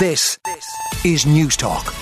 [0.00, 0.38] This
[1.04, 1.94] is News Talk.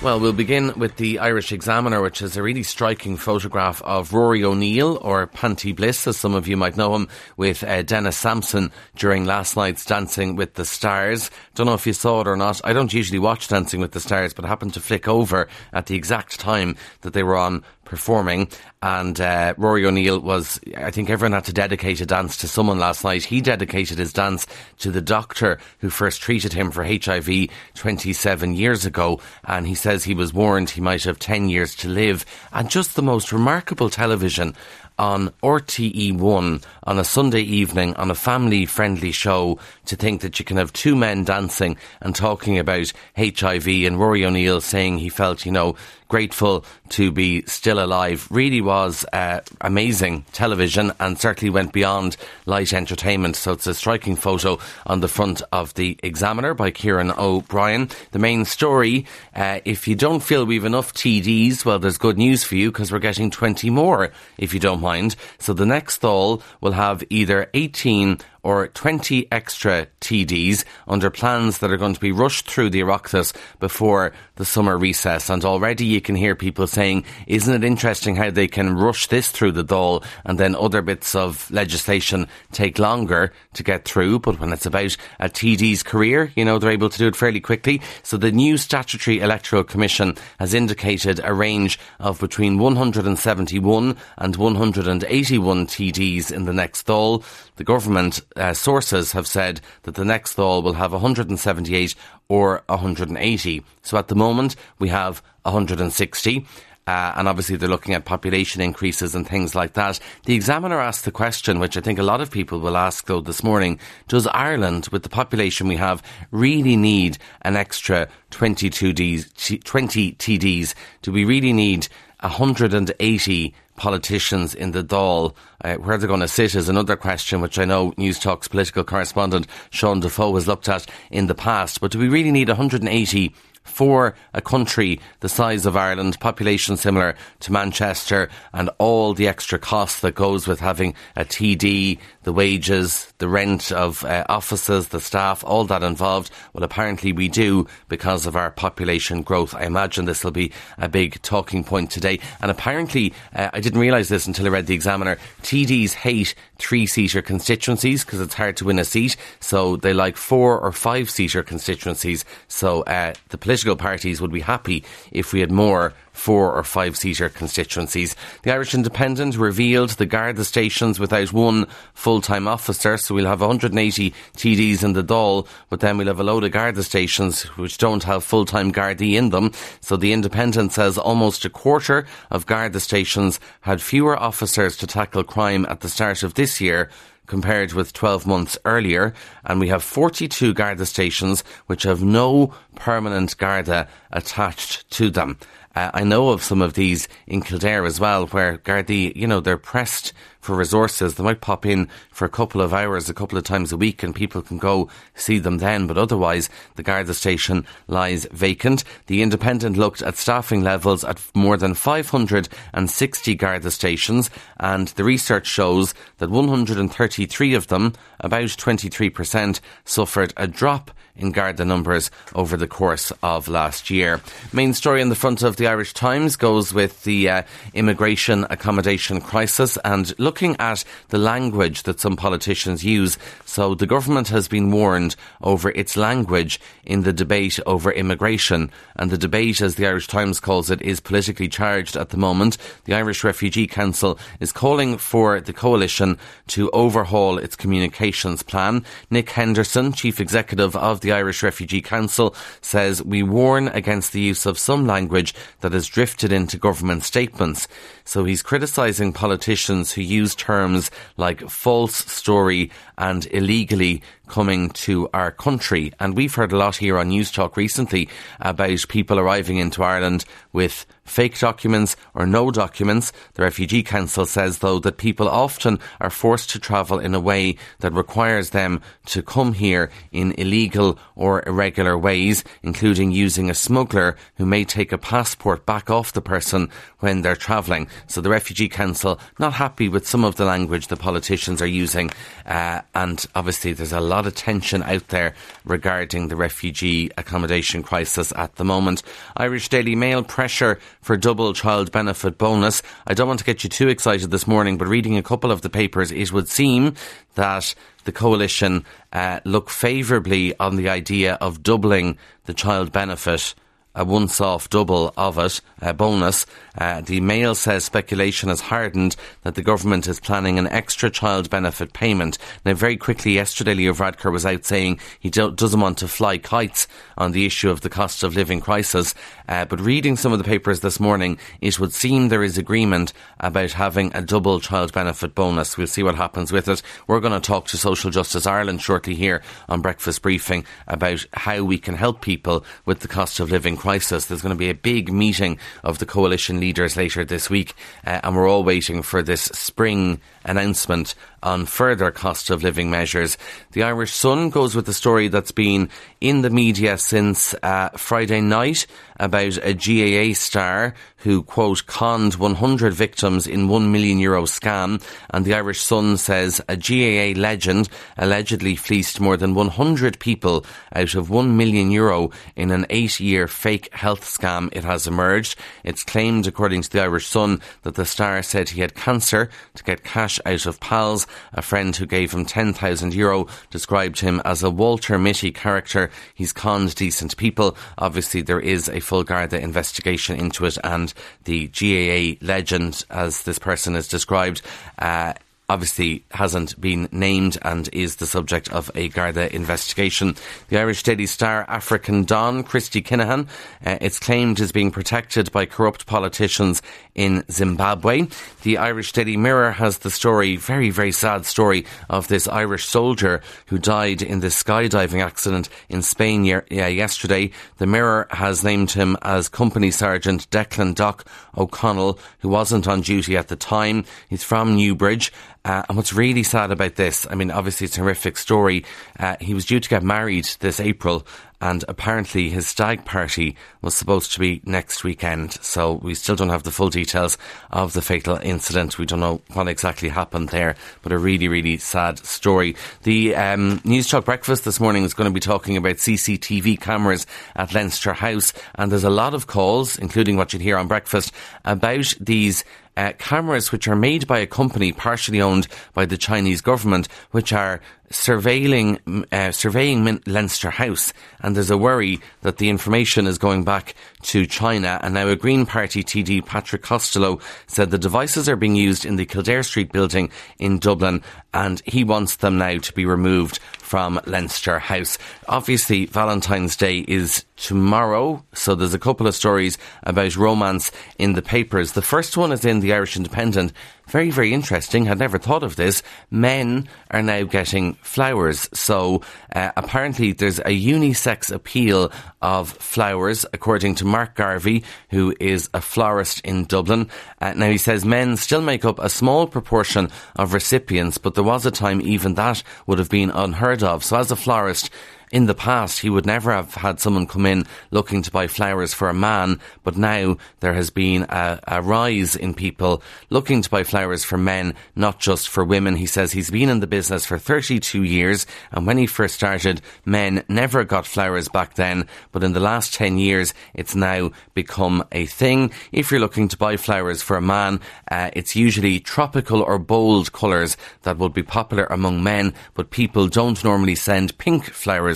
[0.00, 4.44] Well, we'll begin with the Irish Examiner, which is a really striking photograph of Rory
[4.44, 8.70] O'Neill, or Panti Bliss, as some of you might know him, with uh, Denys Samson
[8.94, 11.32] during last night's Dancing with the Stars.
[11.56, 12.60] Don't know if you saw it or not.
[12.62, 15.96] I don't usually watch Dancing with the Stars, but happened to flick over at the
[15.96, 18.48] exact time that they were on performing.
[18.82, 22.78] And uh, Rory O'Neill was, I think everyone had to dedicate a dance to someone
[22.78, 23.24] last night.
[23.24, 24.46] He dedicated his dance
[24.80, 29.20] to the doctor who first treated him for HIV 27 years ago.
[29.44, 32.26] And he says he was warned he might have 10 years to live.
[32.52, 34.54] And just the most remarkable television
[34.98, 40.44] on RTE1 on a Sunday evening on a family friendly show to think that you
[40.44, 45.44] can have two men dancing and talking about HIV and Rory O'Neill saying he felt,
[45.44, 45.76] you know,
[46.08, 48.28] grateful to be still alive.
[48.30, 53.36] Really was uh, amazing television and certainly went beyond light entertainment.
[53.36, 57.88] So it's a striking photo on the front of the Examiner by Kieran O'Brien.
[58.12, 62.44] The main story, uh, if you don't feel we've enough TDs, well, there's good news
[62.44, 65.16] for you because we're getting 20 more, if you don't mind.
[65.38, 71.72] So the next Dáil will have either 18 or 20 extra TDs under plans that
[71.72, 75.28] are going to be rushed through the Oireachtas before the summer recess.
[75.28, 79.32] And already you can hear people saying, isn't it interesting how they can rush this
[79.32, 84.20] through the Dáil and then other bits of legislation take longer to get through.
[84.20, 87.40] But when it's about a TD's career, you know, they're able to do it fairly
[87.40, 87.82] quickly.
[88.04, 95.66] So the new Statutory Electoral Commission has indicated a range of between 171 and 181
[95.66, 97.24] TDs in the next Dáil.
[97.56, 101.94] The government uh, sources have said that the next Dáil will have 178
[102.28, 103.64] or 180.
[103.82, 106.46] So at the moment, we have 160.
[106.88, 109.98] Uh, and obviously they're looking at population increases and things like that.
[110.24, 113.20] The examiner asked the question, which I think a lot of people will ask though
[113.20, 119.58] this morning, does Ireland, with the population we have, really need an extra 22 Ds,
[119.64, 120.74] 20 TDs?
[121.02, 121.88] Do we really need
[122.26, 125.34] 180 politicians in the Dáil.
[125.64, 128.84] Uh, where they're going to sit is another question, which I know News Talk's political
[128.84, 131.80] correspondent Sean Defoe has looked at in the past.
[131.80, 137.14] But do we really need 180 for a country the size of Ireland, population similar
[137.40, 143.14] to Manchester, and all the extra costs that goes with having a TD, the wages,
[143.18, 146.28] the rent of uh, offices, the staff, all that involved?
[146.52, 149.54] Well, apparently we do because of our population growth.
[149.54, 152.18] I imagine this will be a big talking point today.
[152.42, 155.18] And apparently, uh, I didn't realise this until I read the Examiner.
[155.42, 159.16] TDs hate three seater constituencies because it's hard to win a seat.
[159.40, 162.24] So they like four or five seater constituencies.
[162.48, 166.96] So uh, the political parties would be happy if we had more four or five
[166.96, 168.16] seater constituencies.
[168.42, 173.42] The Irish Independent revealed the Garda stations without one full time officer, so we'll have
[173.42, 177.76] 180 TDs in the Dáil, but then we'll have a load of Garda stations which
[177.76, 179.52] don't have full time Gardaí in them.
[179.80, 185.22] So the Independent says almost a quarter of Garda stations had fewer officers to tackle
[185.22, 186.90] crime at the start of this year
[187.26, 189.12] compared with 12 months earlier.
[189.44, 195.38] And we have 42 Garda stations which have no permanent Garda attached to them.
[195.76, 199.40] Uh, I know of some of these in Kildare as well, where Gardaí, you know,
[199.40, 201.14] they're pressed for resources.
[201.14, 204.02] They might pop in for a couple of hours, a couple of times a week,
[204.02, 205.86] and people can go see them then.
[205.86, 208.84] But otherwise, the Garda station lies vacant.
[209.06, 215.46] The Independent looked at staffing levels at more than 560 Garda stations, and the research
[215.46, 222.66] shows that 133 of them, about 23%, suffered a drop in Garda numbers over the
[222.66, 224.20] course of last year.
[224.52, 227.42] Main story in the front of the Irish Times goes with the uh,
[227.74, 233.18] immigration accommodation crisis and looking at the language that some politicians use.
[233.44, 238.70] So the government has been warned over its language in the debate over immigration.
[238.96, 242.58] And the debate, as the Irish Times calls it, is politically charged at the moment.
[242.84, 248.84] The Irish Refugee Council is calling for the coalition to overhaul its communications plan.
[249.10, 254.20] Nick Henderson, chief executive of the the Irish Refugee Council says we warn against the
[254.20, 257.68] use of some language that has drifted into government statements.
[258.04, 265.30] So he's criticising politicians who use terms like false story and illegally coming to our
[265.30, 265.92] country.
[266.00, 268.08] And we've heard a lot here on News Talk recently
[268.40, 273.12] about people arriving into Ireland with fake documents or no documents.
[273.34, 277.56] The Refugee Council says, though, that people often are forced to travel in a way
[277.80, 284.16] that requires them to come here in illegal or irregular ways, including using a smuggler
[284.36, 286.70] who may take a passport back off the person
[287.00, 287.88] when they're travelling.
[288.06, 292.10] So the Refugee Council not happy with some of the language the politicians are using,
[292.46, 295.34] uh, and obviously there's a lot lot of tension out there
[295.66, 299.02] regarding the refugee accommodation crisis at the moment.
[299.36, 302.82] Irish Daily Mail pressure for double child benefit bonus.
[303.06, 305.60] I don't want to get you too excited this morning, but reading a couple of
[305.60, 306.94] the papers, it would seem
[307.34, 307.74] that
[308.04, 312.16] the coalition uh, look favourably on the idea of doubling
[312.46, 313.54] the child benefit
[313.96, 316.46] a once off double of it, a bonus.
[316.76, 321.48] Uh, the Mail says speculation has hardened that the government is planning an extra child
[321.48, 322.36] benefit payment.
[322.66, 326.36] Now, very quickly yesterday, Leo Varadkar was out saying he do- doesn't want to fly
[326.36, 329.14] kites on the issue of the cost of living crisis.
[329.48, 333.14] Uh, but reading some of the papers this morning, it would seem there is agreement
[333.40, 335.78] about having a double child benefit bonus.
[335.78, 336.82] We'll see what happens with it.
[337.06, 341.64] We're going to talk to Social Justice Ireland shortly here on Breakfast Briefing about how
[341.64, 343.85] we can help people with the cost of living crisis.
[343.86, 347.74] There's going to be a big meeting of the coalition leaders later this week,
[348.04, 353.38] uh, and we're all waiting for this spring announcement on further cost of living measures.
[353.72, 355.88] The Irish Sun goes with the story that's been
[356.20, 358.86] in the media since uh, Friday night
[359.18, 365.02] about a GAA star who, quote, conned 100 victims in 1 million euro scam.
[365.30, 370.64] And the Irish Sun says a GAA legend allegedly fleeced more than 100 people
[370.94, 374.68] out of 1 million euro in an eight year fake health scam.
[374.72, 375.58] It has emerged.
[375.82, 379.84] It's claimed, according to the Irish Sun, that the star said he had cancer to
[379.84, 381.26] get cash out of pals.
[381.52, 386.10] A friend who gave him 10,000 euro described him as a Walter Mitty character.
[386.34, 387.76] He's conned decent people.
[387.98, 391.14] Obviously, there is a full Garda investigation into it, and
[391.44, 394.62] the GAA legend, as this person is described,
[394.98, 395.32] uh,
[395.68, 400.36] obviously hasn't been named and is the subject of a Garda investigation.
[400.68, 403.48] The Irish Daily Star African Don, Christy Kinahan,
[403.84, 406.82] uh, it's claimed is being protected by corrupt politicians
[407.14, 408.26] in Zimbabwe.
[408.62, 413.40] The Irish Daily Mirror has the story, very, very sad story, of this Irish soldier
[413.66, 417.50] who died in this skydiving accident in Spain yesterday.
[417.78, 421.24] The Mirror has named him as Company Sergeant Declan Doc
[421.56, 424.04] O'Connell, who wasn't on duty at the time.
[424.28, 425.32] He's from Newbridge.
[425.66, 428.84] Uh, and what's really sad about this, I mean, obviously it's a horrific story.
[429.18, 431.26] Uh, he was due to get married this April,
[431.60, 435.52] and apparently his stag party was supposed to be next weekend.
[435.62, 437.38] So we still don't have the full details
[437.70, 438.98] of the fatal incident.
[438.98, 442.76] We don't know what exactly happened there, but a really, really sad story.
[443.04, 447.26] The um, News Talk Breakfast this morning is going to be talking about CCTV cameras
[447.54, 451.32] at Leinster House, and there's a lot of calls, including what you'd hear on breakfast,
[451.64, 452.64] about these
[452.96, 457.52] uh, cameras which are made by a company partially owned by the Chinese government, which
[457.52, 457.80] are
[458.10, 463.94] surveilling uh, surveying Leinster House, and there's a worry that the information is going back
[464.22, 465.00] to China.
[465.02, 469.16] And now a Green Party TD, Patrick Costello, said the devices are being used in
[469.16, 471.22] the Kildare Street building in Dublin,
[471.52, 475.16] and he wants them now to be removed from Leinster House.
[475.48, 481.42] Obviously, Valentine's Day is tomorrow, so there's a couple of stories about romance in the
[481.42, 481.92] papers.
[481.92, 483.72] The first one is in the Irish Independent
[484.08, 485.04] very, very interesting.
[485.04, 486.02] Had never thought of this.
[486.30, 488.68] Men are now getting flowers.
[488.72, 489.22] So
[489.54, 495.80] uh, apparently there's a unisex appeal of flowers, according to Mark Garvey, who is a
[495.80, 497.08] florist in Dublin.
[497.40, 501.42] Uh, now he says men still make up a small proportion of recipients, but there
[501.42, 504.04] was a time even that would have been unheard of.
[504.04, 504.90] So as a florist,
[505.32, 508.94] in the past, he would never have had someone come in looking to buy flowers
[508.94, 513.70] for a man, but now there has been a, a, rise in people looking to
[513.70, 515.96] buy flowers for men, not just for women.
[515.96, 519.80] He says he's been in the business for 32 years, and when he first started,
[520.04, 525.04] men never got flowers back then, but in the last 10 years, it's now become
[525.10, 525.72] a thing.
[525.90, 527.80] If you're looking to buy flowers for a man,
[528.10, 533.26] uh, it's usually tropical or bold colours that will be popular among men, but people
[533.26, 535.15] don't normally send pink flowers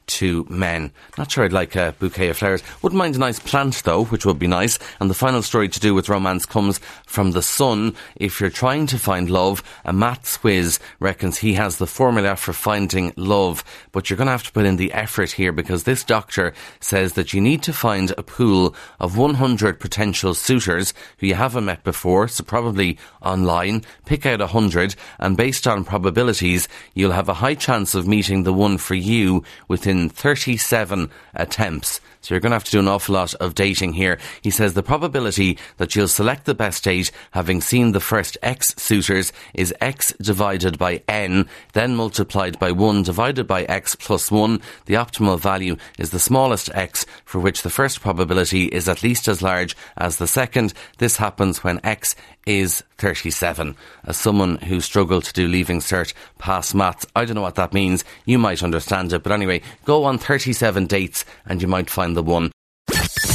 [0.17, 0.91] to men.
[1.17, 2.63] Not sure I'd like a bouquet of flowers.
[2.81, 4.77] Wouldn't mind a nice plant though, which would be nice.
[4.99, 7.95] And the final story to do with romance comes from the Sun.
[8.15, 12.53] If you're trying to find love, a maths whiz reckons he has the formula for
[12.53, 13.63] finding love.
[13.91, 17.13] But you're going to have to put in the effort here because this doctor says
[17.13, 21.83] that you need to find a pool of 100 potential suitors who you haven't met
[21.83, 23.83] before, so probably online.
[24.05, 28.53] Pick out 100 and based on probabilities, you'll have a high chance of meeting the
[28.53, 32.01] one for you within in 37 attempts.
[32.21, 34.19] So you're going to have to do an awful lot of dating here.
[34.41, 38.75] He says the probability that you'll select the best date having seen the first X
[38.77, 44.61] suitors is X divided by N, then multiplied by 1 divided by X plus 1.
[44.85, 49.27] The optimal value is the smallest X for which the first probability is at least
[49.27, 50.73] as large as the second.
[50.99, 53.75] This happens when X is 37.
[54.05, 57.73] As someone who struggled to do leaving cert past maths, I don't know what that
[57.73, 58.03] means.
[58.25, 62.23] You might understand it, but anyway, go on 37 dates and you might find the
[62.23, 62.51] one.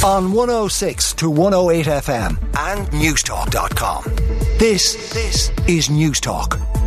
[0.05, 4.03] On 106 to 108 FM and Newstalk.com.
[4.57, 6.86] This, this is Newstalk.